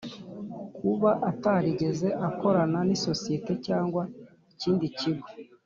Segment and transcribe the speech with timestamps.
[0.77, 4.03] kuba atarigeze akorana n’isosiyete cyangwa
[4.53, 5.27] ikindi kigo,